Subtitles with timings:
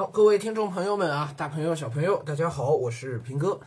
[0.00, 3.60] 好，各位听众朋友们啊，大朋友、小朋友，大家好，我是平哥。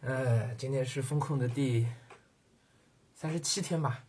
[0.00, 1.88] 呃，今天是风控的第
[3.12, 4.04] 三十七天吧。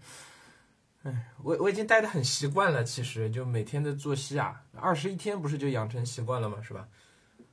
[1.04, 6.58] 哎，我我已经待的很习惯了，其实就每天的作息啊，二十一天不是就养成习惯了吗？
[6.60, 6.86] 是吧？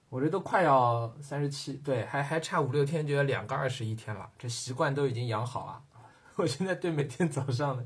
[0.09, 5.81] 我这都快要三十七，对，还还差五六天就要两个二十一天了，这习惯都已经养好了。
[6.35, 7.85] 我现在对每天早上的。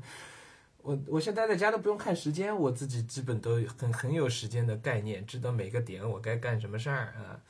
[0.82, 7.40] 我我现在在家都不用看时间，我自己基本都很很有时间的概念，知道每个点我该干什么事儿啊。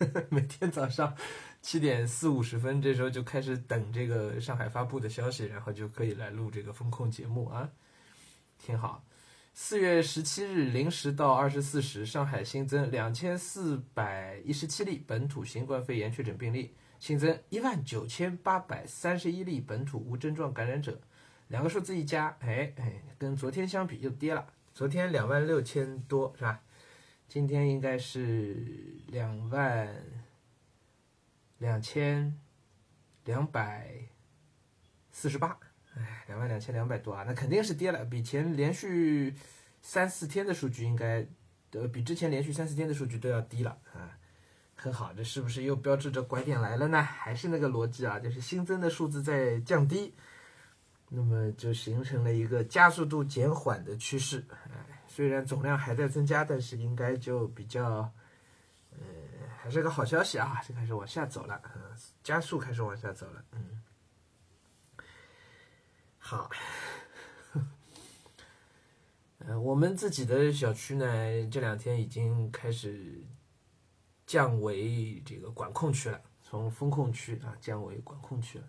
[0.28, 1.14] 每天早上
[1.62, 7.70] 七点四五十分，这时候就开始等这个上海发布的消息，然后就可以来录这个风控节目啊，
[8.58, 9.04] 挺好。
[9.52, 21.00] 四月十七日零时到二十四时，上海新增两千四百一十七例本土新冠肺炎确诊病例，新增一万九千八百三十一例本土无症状感染者。
[21.48, 24.46] 两个数字一加，哎哎，跟昨天相比又跌了。
[24.72, 26.60] 昨天两万六千多是吧？
[27.28, 28.56] 今天应该是
[29.06, 29.88] 两万
[31.58, 32.36] 两千
[33.24, 33.88] 两百
[35.12, 35.56] 四十八，
[35.96, 39.34] 哎，两万两千两百多啊，那肯定是跌了，比前连续
[39.80, 41.26] 三四天的数据应该，
[41.72, 44.18] 呃，比之前连续三四天的数据都要低了啊，
[44.74, 47.02] 很好，这是不是又标志着拐点来了呢？
[47.02, 50.14] 还是那个逻辑啊，就是新增的数字在降低。
[51.16, 58.12] 那么就形成了一个加速度减缓的趋势，哎，虽然总量还在增加，但是应该就比较，
[58.90, 58.98] 呃，
[59.56, 61.62] 还是个好消息啊，就开始往下走了，
[62.24, 63.82] 加速开始往下走了，嗯，
[66.18, 66.50] 好，
[69.38, 71.06] 呃，我们自己的小区呢，
[71.48, 73.22] 这两天已经开始
[74.26, 78.64] 降为这个管控区了，从风控区啊降为管控区了。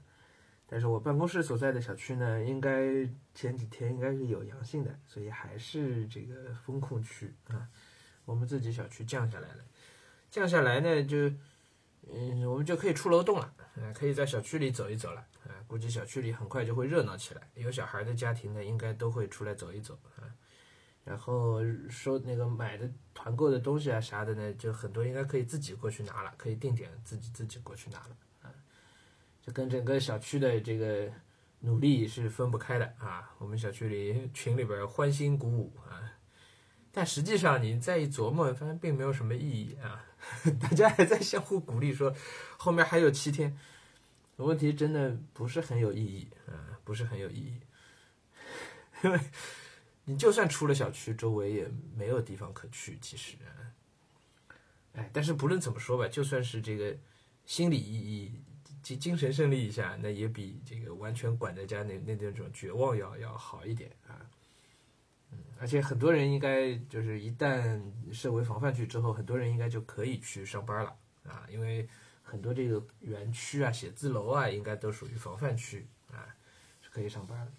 [0.68, 7.68] 但是我办公室所在的小区呢，应该前几天应该是有阳性的，所以还是这个风控区啊。
[8.26, 9.64] 我们自己小区降下来了，
[10.32, 11.32] 降下来呢，就
[12.12, 17.50] 嗯，我们就可以出楼栋了，啊，可以在小区里走一走了，啊，估计小区里很快就会热闹起来。
[17.54, 20.26] 有小孩的家庭呢，应该都会出来走一走啊。
[21.04, 28.50] 然后说那个买的团购的东西啊啥的呢，就很多应该可以自己过去拿了，可以定点自己自己过去拿了啊。
[29.46, 31.12] 就跟整个小区的这个
[31.60, 33.34] 努力是分不开的啊！
[33.38, 36.14] 我们小区里群里边欢欣鼓舞啊，
[36.92, 40.06] 但实际上你再一琢磨，发现并没有什么意义啊！
[40.60, 42.16] 大家还在相互鼓励说
[42.58, 43.56] 后面还有七天，
[44.38, 47.62] 问题真的不是很有意义啊，不是很有意义，
[49.06, 49.20] 因为
[50.06, 52.98] 你就算出了小区，周围也没有地方可去。
[53.00, 53.36] 其实，
[54.94, 56.98] 哎，但是不论怎么说吧，就算是这个
[57.46, 58.42] 心理意义。
[58.86, 64.22] 精精神胜利一下，那也比这个完全管在家那那那种绝望要要好一点啊。
[65.32, 67.82] 嗯，而且很多人应该就是一旦
[68.14, 71.90] 设为防范区之后，很多人应该就可以去上班了啊，因为
[72.22, 76.30] 很多这个园区啊、写字楼啊，应该都属于防范区啊，
[76.80, 77.52] 是可以上班的。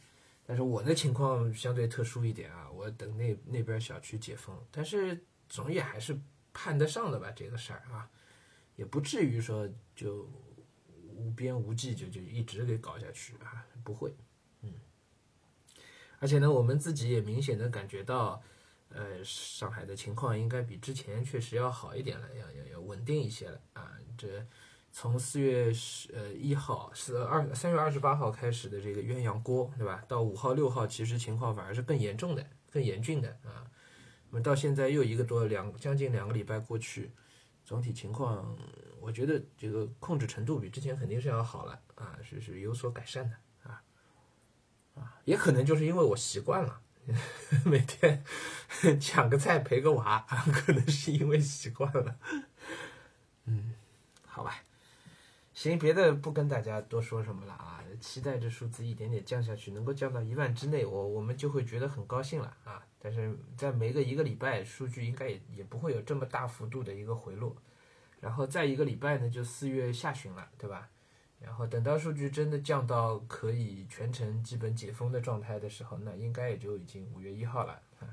[0.46, 6.16] 但是我的情况相对特殊一点啊，我等那那边小区解封，但是总也还是
[6.54, 8.08] 盼得上的吧，这个事儿啊，
[8.76, 10.30] 也不至于说就。
[11.16, 14.14] 无边无际就就一直给搞下去啊，不会，
[14.60, 14.72] 嗯，
[16.18, 18.42] 而且呢，我们自己也明显的感觉到，
[18.90, 23.92] 呃，上海的情况应该比之前确实要好一点了，要要要稳定一些了啊。
[24.18, 24.46] 这
[24.92, 30.04] 从四月十呃一号是二三月二十八号开始的这个鸳鸯锅，对吧？
[30.06, 33.64] 到五号六号，其实情况反而是更严重的、更严峻的啊。
[34.30, 37.10] 那么到现在又一个多两将近两个礼拜过去。
[37.64, 38.56] 总体情况，
[39.06, 43.80] 我觉得这个控制程度比之前肯定是要好了啊，是是有所改善的啊
[44.96, 46.80] 啊，也可能就是因为我习惯了，
[47.64, 48.24] 每天
[49.00, 52.18] 抢个菜陪个娃， 可能是因为习惯了。
[53.44, 53.74] 嗯，
[54.26, 54.64] 好吧，
[55.54, 62.84] 行，别的不跟大家多说什么了啊，期待这数字一点点降下去，能够降到一万之内，我我们就会觉得很高兴了啊。
[62.98, 67.56] 但是在没个一个礼拜，数据应该也也不会有这么大幅度的一个回落，
[68.20, 70.88] 然后再一个礼拜呢，就四月下旬了，对吧？
[71.38, 78.08] 然后等到数据真的降到可以全程基本解封的状态的时候，那应该也就已经五月一号了啊。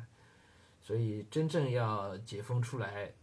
[0.82, 3.14] 所以真正要解封出来，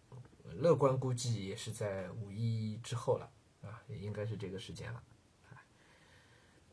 [0.55, 3.31] 乐观估计也是在五一之后了
[3.63, 5.03] 啊，也应该是这个时间了。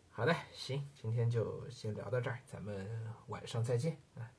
[0.09, 2.89] 好的，行，今天就先聊到这儿，咱们
[3.27, 4.31] 晚上再见啊。